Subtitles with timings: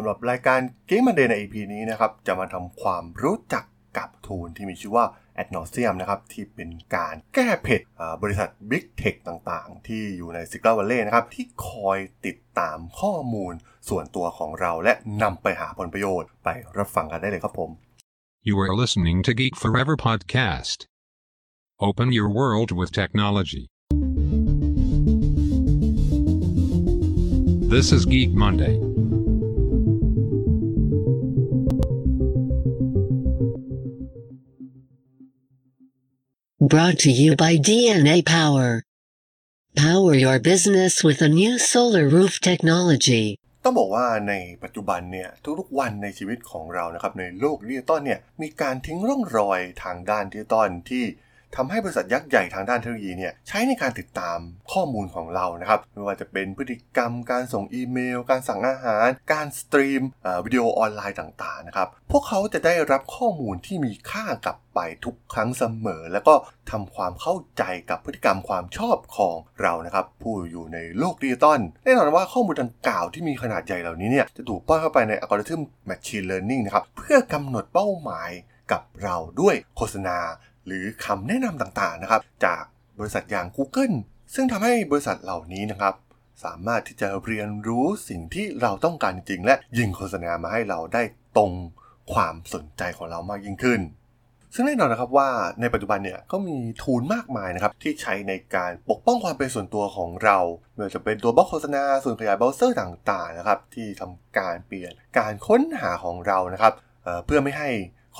[0.00, 3.64] ำหรับรายการ Game Monday ใน EP นี้นะครับจะมาทำความรู้จัก
[3.98, 5.04] กับทูลที่มีชื่อว่า
[5.42, 7.80] a d n o s i u m นะครับที่เป็นการแก้เผ็ด
[8.22, 13.52] บริษัท Big Tech ต่างๆ ที่อยู่ในซิก i วัลเล่นะครับที่คอยติดตามข้อมูล
[13.88, 16.48] ส่วนตัวของเราและนำไปหาผลประโยชน์ไป
[16.78, 17.70] รับฟังกันได้เลยครับผม
[18.48, 20.78] You are listening to Geek Forever podcast.
[21.78, 23.64] Open your world with technology.
[27.74, 28.89] This is Geek Monday.
[36.70, 38.84] Brought to you by DNA Power.
[39.74, 43.24] Power your business with a new solar roof technology.
[43.64, 44.34] ต้องบอกว่าใน
[44.64, 51.04] ปัจจุบันเนี่ยทุกๆวันในชีวิตของเรานะครับในโลกดิจิตอลเนี่ยมีการทิ้งร่องรอยทางด้านดิจิตอลที่
[51.56, 54.38] ทำให้บริษัทยักษ์ใหญ่ทางด้านเทคโนโลยีเนี่ยใช้ในการติดตาม
[54.72, 60.02] ข้อมูลของเรานะครับไม่ว่าจะเป็นพฤติกรรมการส่งอีเมล การสั่งอาหาร การสตรีม
[60.44, 66.34] วิดีโอออนไลน์ต่างๆนะครับพวกเขาจะได้รับข้อมูลที่มีค่ากลับไปทุกครั้งเสมอ แล้วก็
[66.70, 78.30] ทำความเข้าใจกับพฤติกรรมความชอบของเรานะครับ ผู้อยู่ในโลกดิจิตอลแน่นอนว่าข้อมูลดังกล่าวที่มีขนาดใหญ่เหล่านี้เนี่ยจะถูกป้อนเข้าไปในอัลกอริทึม Machine Learning นะครับเพื่อกำหนดเป้าหมาย
[78.72, 80.18] กับเราด้วยโฆษณา
[80.70, 82.62] หรือคำแนะนำต่างๆนะครับ จาก
[82.98, 83.96] บริษัทอย่าง Google
[84.34, 85.94] ซึ่งทำให้บริษัทเหล่านี้นะครับ
[86.44, 91.02] สามารถที่จะเรียนรู้สิ่งที่เราต้องการจริงๆและยิงโฆษณามาให้เราได้
[91.36, 91.52] ตรง
[92.12, 93.80] ความสนใจของเรามากยิ่งขึ้น
[94.54, 95.28] ซึ่งแน่นอนนะครับว่า
[95.60, 100.38] ในปัจจุบันเนี่ยก็มีทูลมากมายนะครับที่ใช้ในการปกป้องความเป็นส่วนตัวของเรา
[100.74, 106.72] ไม่ว่าจะเป็นตัวบล็อกโฆษณาส่วนขยายเบราว์เซอร์ต่างๆนะครับที่ทำการเปลี่ยนการค้นหาของเรานะครับ
[107.04, 107.68] เพื่อไม่ให้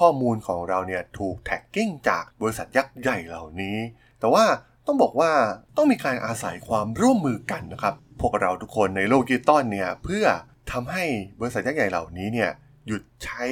[0.01, 3.77] ข้อมูลของเราเนี่ยถูก tracking จากบริษัทยักษ์ใหญ่เหล่านี้
[4.21, 4.45] แต่ว่า
[4.87, 5.33] ต้องบอกว่า
[5.77, 10.25] ต้องมีการอาศัยความร่วมมือกันนะครับ พวกเราทุกคนในโลกดิจิตอลเนี่ยเพื่อ
[10.73, 11.05] ทำให้
[11.41, 12.51] บริษัทยักษ์ใหญ่เหล่านี้เนี่ย
[12.87, 13.43] หยุดใช้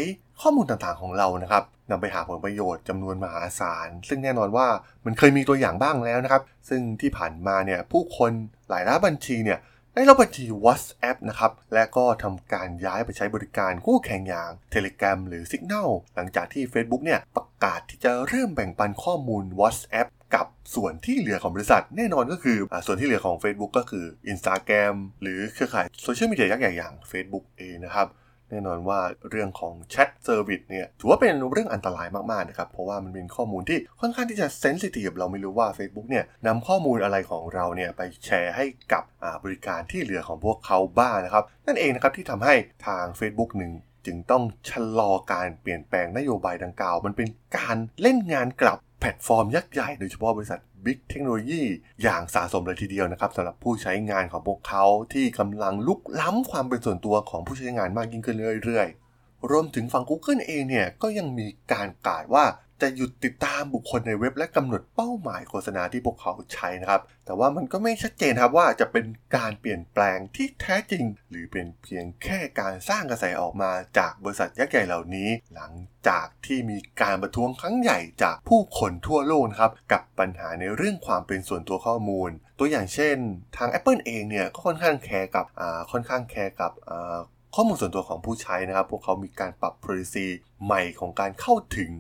[0.41, 4.67] ข้อมูลต่างๆของเรานะครับนำไปหาผลประโยชน์จำนวนมหาศาล ซึ่งแน่นอนว่า
[5.05, 8.31] มันเคยมีตัวอย่างบ้างแล้วนะครับ ซึ่งที่ผ่านมาเนี่ยผู้คน
[8.69, 9.59] หลายล้านบัญชีเนี่ย
[9.99, 24.95] ได้ลบบัญชี WhatsApp นะครับ และก็ทำการย้ายไปใช้บริการคู่แข่งอย่าง Telegram หรือ Signal หลังจากที่ Facebook เนี่ยประกาศที่จะเริ่มแบ่งปันข้อมูล WhatsApp กับส่วนที่เหลือของบริษัทแน่นอนก็คืออส่วนที่เหลือของ Facebook ก็คือ Instagram
[25.23, 28.07] หรือเครือข่ายโซเชียลมีเดียยักษ์ใหญ่อย่าง Facebook เองนะครับ
[28.51, 29.01] แน่นอนว่า
[29.31, 39.05] เรื่องของแชท service เนี่ยถือว่าเป็นเรื่องอันตรายมากๆนะครับ เพราะว่ามันเป็นข้อมูลที่ค่อนข้างที่จะ sensitive เราไม่รู้ว่า Facebook เนี่ยนำข้อมูลอะไรของเราเนี่ยไปแชร์ให้กับ
[39.45, 42.55] บริการที่เหลือของพวกเขาบ้างนะครับ นั่นเองนะครับที่ทำให้
[42.87, 43.73] ทาง Facebook หนึ่ง
[44.07, 51.63] จึงต้องชะลอการเปลี่ยนแปลงนโยบายดังกล่าว มันเป็นการเล่นงานกลับแพลตฟอร์มยักษ์ใหญ่โดยเฉพาะบริษัท บิ๊กเทคโนโลยี
[52.03, 62.45] อย่างสะสมเลยทีเดียวนะครับสำหรับผู้ใช้งานของพวกเขาที่กำลังลุกล้ำความเป็นส่วนตัวของผู้ใช้งานมากยิ่งขึ้นเรื่อยๆ รวมถึงฝั่ง Google เองเนี่ยก็ยังมีการกาดว่า
[62.83, 69.05] จะหยุดติดตามบุคคลในเว็บและกำหนดเป้าหมายโฆษณาที่พวกเขาใช้นะครับ แต่ว่ามันก็ไม่ชัดเจนครับว่าจะเป็น
[69.37, 75.73] การเปลี่ยนแปลงที่แท้จริง หรือเป็นเพียงแค่การสร้างกระแสออกมาจากบริษัทยักษ์ใหญ่เหล่านี้ หลัง
[76.09, 83.17] จากที่มีการประท้วงครั้งใหญ่จากผู้คนทั่วโลกครับกับปัญหาในเรื่องความเป็นส่วนตัวข้อมูล ตัวอย่างเช่น
[83.57, 85.47] ทาง Apple เองเนี่ยก็ค่อนข้างแคร์กับ
[85.93, 86.73] ค่อนข้างแคร์กับ
[87.55, 90.27] ข้อมูลส่วนตัวของผู้ใช้นะครับ พวกเขามีการปรับ policy
[90.65, 91.91] ใหม่ของการเข้าถึง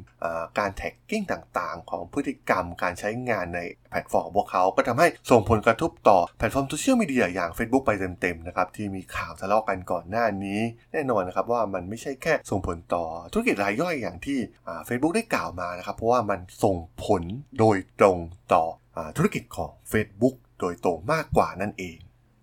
[0.59, 3.61] การ tracking ต่างๆ ของพฤติกรรมการใช้งานใน
[3.91, 10.61] แพลตฟอร์มของพวกเขาก็ทำให้ส่งผลกระทบต่อแพลตฟอร์มโซเชียลมีเดียอย่าง Facebook ไปเต็มๆนะครับที่มีข่าวทะเลาะกันก่อนหน้านี้
[10.93, 14.39] แน่นอนนะครับว่ามันไม่ใช่แค่ส่งผลต่อธุรกิจรายย่อยอย่างที่
[14.87, 17.23] เฟซบุ๊กได้กล่าวมานะครับ เพราะว่ามันส่งผล
[17.59, 18.19] โดยตรง
[18.55, 18.65] ต่อ
[18.97, 21.99] อธุรกิจของ Facebook โดยตรงมากกว่านั่นเอง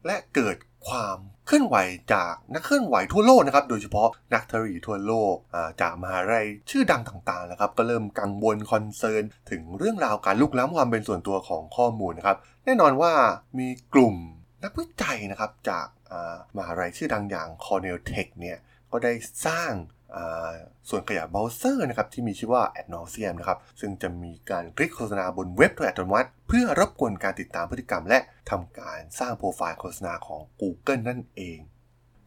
[0.05, 0.57] และเกิด
[0.89, 1.75] ความ เคลื่อนไหว
[2.13, 5.35] จากนักเคลื่อนไหวทั่วโลกนะครับ โดยเฉพาะนักเทรีทั่วโลก
[5.81, 13.13] จากมหาลัยชื่อดังต่างๆนะครับ ก็เริ่มกังวล concernถึงเรื่องราวการลุกล้ำความเป็นส่วนตัวของข้อมูลนะครับ แน่นอนว่า
[13.59, 14.15] มีกลุ่ม
[14.63, 15.87] นักวิจัยนะครับจาก
[16.57, 18.57] มหาลัยชื่อดังอย่าง Cornell Tech เนี่ย
[18.91, 19.13] ก็ได้
[19.45, 19.71] สร้าง
[20.89, 28.19] ส่วนขยายเบราว์เซอร์นะครับที่มีชื่อว่า Ad n a u s e u m นะครับซึ่งจะมีการคลิกโฆษณาบนเว็บโดยอัตโนมัติ เพื่อรบกวนการติดตามพฤติกรรม และ
[28.49, 31.59] ทำการสร้างโปรไฟล์โฆษณาของ Google นั่นเอง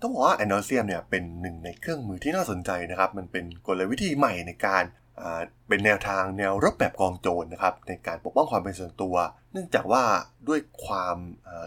[0.00, 4.84] ต้องบอกว่า Ad n a u s e u m เนี่ยเป็นหนึ่งในเครื่องมือที่น่าสนใจนะครับ มันเป็นกลวิธีใหม่ในการ
[5.68, 9.16] เป็นแนวทางแนวรบแบบกองโจรนะครับในการปกป้องความเป็นส่วนตัว
[9.52, 10.02] เนื่องจากว่า
[10.48, 11.16] ด้วยความ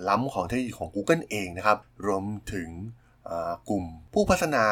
[0.10, 2.24] ล้ำของเทคโนโลยีของ Google เองนะครับรวม
[2.54, 2.70] ถึง
[3.70, 3.84] กลุ่ม
[4.14, 4.64] ผู้พัฒนา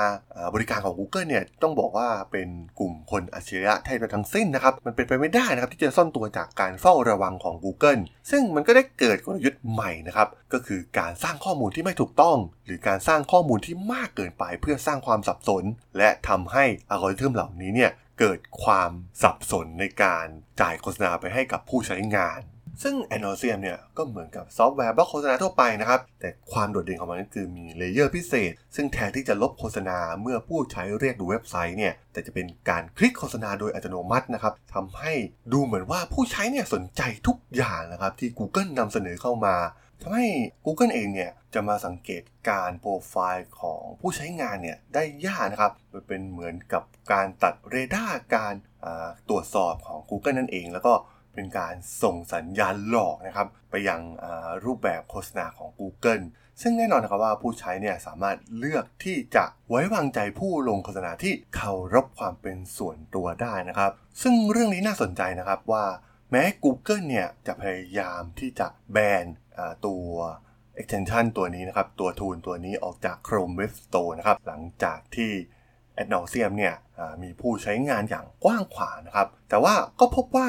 [0.53, 2.47] บริการของ Google เนี่ยต้องบอกว่าเป็น
[2.79, 8.01] กลุ่มคนอัจฉริยะแทบทั้งสิ้นนะครับ มันเป็นไปไม่ได้นะครับที่จะซ่อนตัวจากการเฝ้าระวังของ Google
[8.31, 15.63] ซึ่งมันก็ได้เกิดกลยุทธ์ใหม่นะครับ ก็คือการสร้างข้อมูลที่ไม่ถูกต้อง หรือการสร้างข้อมูลที่มากเกินไปเพื่อสร้างความสับสน
[15.97, 18.91] และทำให้อัลกอริทึมเหล่านี้เนี่ยเกิดความ
[19.23, 20.25] สับสนในการ
[20.61, 22.39] จ่ายโฆษณาไปให้กับผู้ใช้งาน
[22.83, 35.13] ซึ่ง a n o s i u m เนี่ยก็เหมือนกับซอฟต์แวร์บล็อกโฆษณาทั่วไปนะครับ แต่ความโดดเด่นของมันก็คือมี layer พิเศษ ซึ่งแทนที่จะลบโฆษณาเมื่อผู้ใช้เรียกดูเว็บไซต์เนี่ย แต่จะเป็นการคลิกโฆษณาโดยอัตโนมัตินะครับทำให้
[35.53, 39.55] ดูเหมือนว่าผู้ใช้เนี่ยสนใจทุกอย่างนะครับที่ Google นำเสนอเข้ามา
[40.01, 40.27] ทำให้
[40.65, 48.53] Google เองเนี่ยจะมาสังเกตการโปรไฟล์ของผู้ใช้งานเนี่ยได้ยากนะครับ มันเป็นเหมือนกับการตัดเรดาร์การ
[49.29, 50.93] ตรวจสอบของ Google นั่นเอง แล้วก็
[51.33, 51.73] เป็นการ
[52.03, 54.01] ส่งสัญญาณหลอกนะครับไปยัง
[54.65, 56.25] รูปแบบโฆษณาของ Google
[56.61, 63.91] ซึ่งแน่นอนนะครับว่าผู้ใช้เนี่ยสามารถเลือกที่จะไว้วางใจผู้ลงโฆษณาที่เคารพความเป็นส่วนตัวได้นะครับ
[64.21, 65.85] ซึ่งเรื่องนี้น่าสนใจนะครับว่า
[66.31, 69.25] แม้ Google เนี่ยจะพยายามที่จะแบน
[69.85, 70.05] ตัว
[70.79, 75.31] extension ตัวนี้นะครับ ตัวทูลตัวนี้ออกจาก Chrome Web Store นะครับ หลังจากที่
[76.01, 76.75] a d n o s i u m เนี่ย
[77.23, 80.47] มีผู้ใช้งานอย่างกว้างขวางนะครับ แต่ว่าก็พบว่า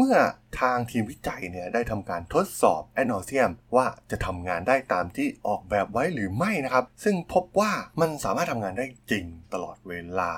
[0.00, 0.18] เมื่อ
[0.60, 10.32] ทางทีมวิจัยเนี่ยได้ทำการทดสอบแอนอเซียมว่าจะทำงานได้ตามที่ออกแบบไว้หรือไม่นะครับ ซึ่งพบว่ามันสามารถทำงานได้จริงตลอดเวลา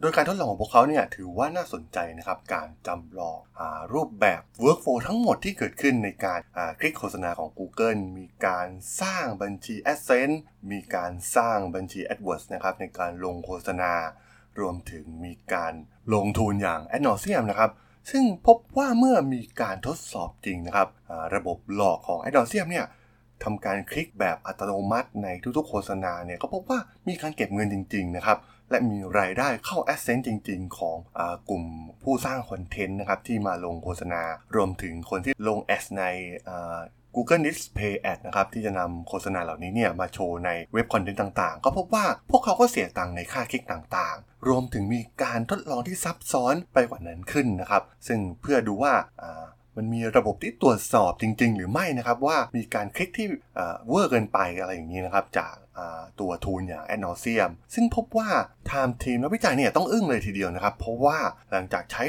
[0.00, 3.62] โดยการทดลองของพวกเขาเนี่ยถือว่าน่าสนใจนะครับ การจำลองอ
[3.92, 6.40] รูปแบบ Workflow ทั้งหมดที่เกิดขึ้นในการ
[6.80, 8.68] คลิกโฆษณาของ Google มีการ
[9.00, 10.36] สร้างบัญชี AdSense
[10.70, 13.92] มีการสร้างบัญชี AdWords นะครับในการลงโฆษณา
[14.60, 15.74] รวมถึงมีการ
[16.14, 17.70] ลงทุนอย่าง a d n o s i u m นะครับ
[18.10, 20.88] ซึ่งพบว่าเมื่อมีการทดสอบจริงนะครับ
[21.34, 22.86] ระบบหลอกของไอดอลเซียมเนี่ย
[23.44, 26.78] ทำการคลิกแบบอัตโนมัติในทุกๆโฆษณาเนี่ยก็พบว่า
[27.08, 28.38] มีการเก็บเงินจริง ๆ นะครับ
[28.70, 31.64] และมีรายได้เข้าแอสเซนต์จริง ๆ ของอกลุ่ม
[32.02, 34.22] ผู้สร้างคอนเทนต์นะครับที่มาลงโฆษณา
[34.56, 36.02] รวมถึงคนที่ลง Ads ใน
[37.14, 48.94] Google Display Ad นะครับที่จะนำโฆษณาเหล่านี้เนี่ยมาโชว์ในเว็บคอนเทนต์ต่างๆ ก็พบว่าพวกเขาก็เสียตังค์ในค่าคลิกต่างๆ รวมถึงมีการทดลองที่ซับซ้อนไปกว่านั้นขึ้นนะครับ ซึ่งเพื่อดูว่า
[49.76, 55.54] มันมีระบบที่ตรวจสอบจริง ๆ หรือไม่นะครับว่ามีการคลิกที่เวอร์เกินไปอะไรอย่างนี้นะครับจาก
[56.20, 58.30] ตัว tool อย่าง AdNauseam ซึ่งพบว่า
[58.72, 61.18] ทางทีมนักวิจัยเนี่ยต้องอึ้งเลยทีเดียวนะครับ เพราะว่า
[61.50, 62.04] หลังจากใช้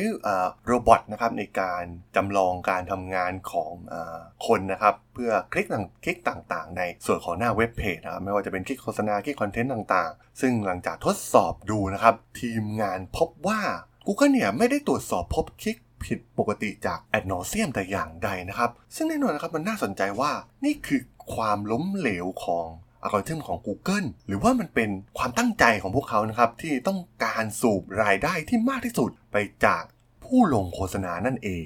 [0.66, 1.84] robot นะครับในการ
[2.16, 3.96] จำลองการทำงานของอ
[4.48, 13.62] คนนะครับ เพื่อคลิกต่างคลิกต่างๆ ในส่วนของหน้าเว็บเพจนะครับ ไม่ว่าจะเป็นคลิกโฆษณาคลิกคอนเทนต์ต่างๆ ซึ่งหลังจากทดสอบดูนะครับ ทีมงานพบว่า
[14.08, 20.32] Google เนี่ยไม่ได้ตรวจสอบพบคลิกผิดปกติจาก AdNauseam แต่อย่างใดนะครับ ซึ่งแน่นอนนะครับมันน่าสนใจว่า
[20.66, 21.02] นี่คือ
[21.36, 22.68] ความล้มเหลวของ
[23.04, 29.84] อัลกอริทึมของ Google หรือว่ามันเป็นความตั้งใจของพวกเขานะครับที่ต้องการสูบรายได้ที่มากที่สุดไปจาก
[30.24, 31.66] ผู้ลงโฆษณานั่นเอง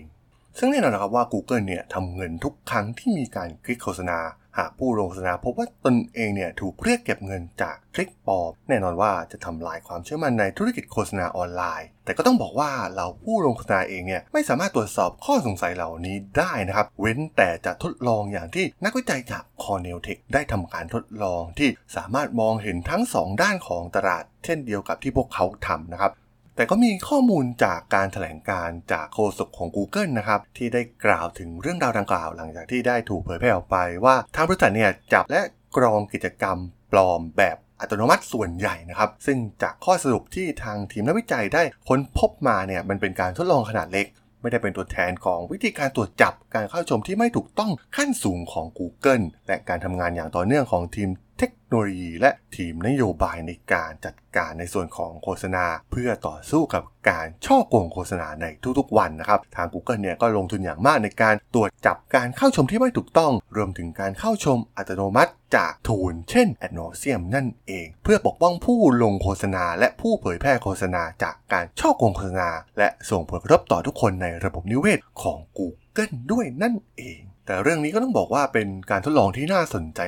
[0.57, 4.19] ซึ่งแน่นอนนะครับว่า Google เนี่ยทำเงินทุกครั้งที่มีการคลิกโฆษณา
[4.57, 26.11] หากผู้ลงโฆษณาพบว่าตนเองเนี่ยถูกเรียกเก็บเงินจากคลิกปลอม แน่นอนว่าจะทำลายความเชื่อมั่นในธุรกิจโฆษณาออนไลน์ แต่ก็ต้องบอกว่าเราผู้ลงโฆษณาเองเนี่ยไม่สามารถตรวจสอบข้อสงสัยเหล่านี้ได้นะครับ เว้นแต่จะทดลองอย่างที่นักวิจัยจาก Cornell Tech ได้ทำการทดลองที่สามารถมองเห็นทั้ง 2 ด้านของตลาด เช่นเดียวกับที่พวกเขาทำนะครับ
[26.57, 35.41] แต่ก็มีข้อมูลจากการถแถลงการจากโฆษกของ Google นะครับ ที่ได้กล่าวถึงเรื่องราวดังกล่าว หลังจากที่ได้ถูกเผยแพร่ออกไปว่าทางบริษัทเนี่ยจับและ
[35.77, 36.57] กรองกิจกรรม
[36.91, 44.07] ปลอมแบบอัตโนมัติส่วนใหญ่นะครับ ซึ่งจากข้อสรุปที่ทางทีมนักวิจัยได้ค้นพบมาเนี่ยมันเป็นการทดลองขนาดเล็ก
[44.41, 51.09] ไม่ได้เป็นตัวแทนของวิธีการตรวจจับการเข้าชมที่ไม่ถูกต้องขั้นสูงของ Google และการทำงานอย่างต่อเนื่องของทีม
[51.39, 58.45] เทคโนโลยีและทีมนโยบายในการจัดการในส่วนของโฆษณา เพื่อต่อสู้กับการช่อโกงโฆษณาใน
[58.79, 72.51] ทุกๆวันนะครับ ทาง Google เนี่ยก็ลงทุนอย่างมากในการตรวจจับการเข้าชมที่ไม่ถูกต้อง รวมถึงการเข้าชมอัตโนมัติจากทูลเช่น a d n o s i u m นั่นเอง เพื่อปกป้องผู้ลงโฆษณา และผู้เผยแพร่โฆษณาจากการช่อโกงโฆษณา
[72.77, 79.99] และส่งผลกระทบต่อทุกคนในระบบนิเวศของ Google ด้วยนั่นเอง แต่เรื่องนี้ก็ต้องบอกว่าเป็นการทดลองที่น่าสนใจ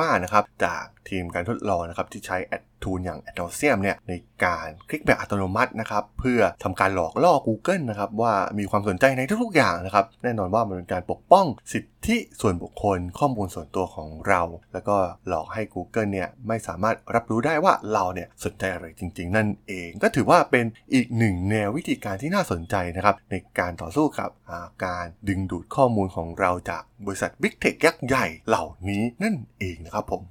[0.00, 4.12] มากๆนะครับ จากทีมการทดลองนะครับที่ใช้แอด ทูลอย่าง a d o s i u m เนี่ยใน
[4.44, 14.42] การคลิกแบบอัตโนมัตินะครับเพื่อทำการหลอกล่อ Google นะครับว่ามีความสนใจในทุกๆอย่างนะครับแน่นอนว่ามันเป็นการปกป้องสิทธิส่วนบุคคลข้อมูลส่วนตัวของเรา
[14.72, 14.96] แล้วก็
[15.28, 30.22] หลอกให้ Google เนี่ยไม่สามารถรับรู้ได้ว่าเราเนี่ยสนใจอะไรจริง ๆ นั่นเอง ก็ถือว่าเป็นอีกหนึ่งแนววิธีการที่น่าสนใจนะครับในการต่อสู้กับาการดึงดูดข้อมูลของเราจากบริษัท Big Tech ยักษ์ใหญ่เหล่านี้นั่นเองนะครับผม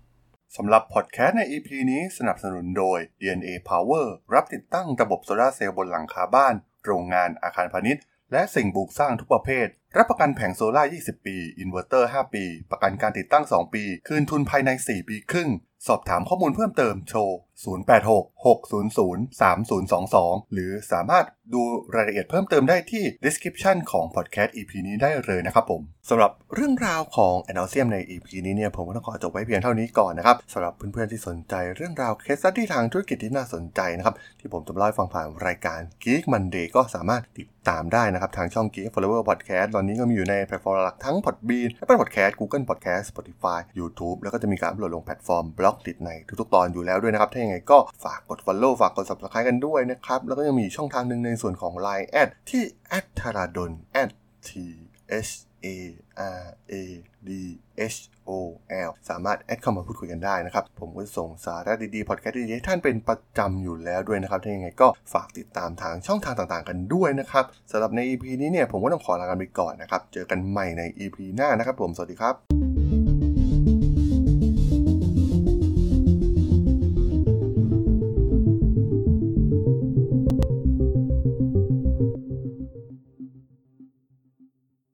[0.56, 6.54] สำหรับพอดแคสต์ใน EP นี้สนับสนุนโดย DNA Power รับติดตั้งระบบโซลาร์เซลล์บนหลังคาบ้าน
[6.86, 15.50] โรงงานอาคารพาณิชย์ และสิ่งปลูกสร้างทุกประเภท รับประกันแผงโซลาร์ 20 ปี อินเวอร์เตอร์ 5 ปี ประกันการติดตั้ง 2 ปี คืนทุนภายใน 4 ปีครึ่ง
[15.88, 17.22] สอบถามข้อมูลเพิ่มเติมโทร
[17.66, 21.62] 086-600-3022 หรือสามารถดู
[21.96, 28.28] รายละเอียดเพิ่มเติมได้ที่ description ของ podcast EP นี้ได้เลยนะครับผมสำหรับเรื่องราวของ a n a l s i u m ใน EP
[28.46, 42.34] นี้เนี่ยผมก็ต้องขอจบไว้เพียงเท่านี้ก่อนนะครับสำหรับเพื่อนๆที่สนใจเรื่องราว case study ทางธุรกิจที่น่าสนใจนะครับที่ผมจะเล่าให้ฟังผ่านรายการ Geek Monday ก็สามารถติดตามได้นะครับ ทางช่อง Geek Forever Podcast ตอนนี้ก็มีอยู่ในแพลตฟอร์มหลักทั้ง Podbean Apple Podcast
[42.40, 46.10] Google Podcast Spotify YouTube แล้วก็จะมีการอัปโหลดลงแพลตฟอร์ม Blockdit ใน
[46.40, 52.64] ทุกๆตอนอยู่แล้วด้วยนะครับถ้าอย่างไรก็ฝากกด Follow ฝากกด Subscribe กันด้วยนะครับ แล้วก็ยังมีช่องทางหนึ่งในส่วนของ Line แอดที่
[52.98, 53.72] a t a r a d o n
[54.48, 54.50] t
[55.30, 55.30] h
[55.64, 55.74] a
[56.20, 56.74] r a
[57.28, 57.30] d
[57.94, 57.98] h
[58.30, 58.32] o
[58.88, 72.67] l สามารถแอดเข้ามาพูดคุยกันได้นะครับ ผมก็ส่งสาระดีๆ พอดแคสต์ดีๆให้ท่านเป็นประจำอยู่แล้วด้วยนะครับถ้าอย่างไรก็ฝากติดตามทางช่องทางต่างๆ กันด้วยนะครับสำหรับใน EP นี้เนี่ยผมก็ต้องขอลากันไปก่อนนะครับ เจอกันใหม่ใน EP หน้านะครับผม สวัสดีครับ